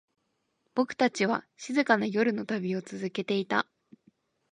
[0.73, 3.67] 僕たちは、静かな夜の旅を続けていた。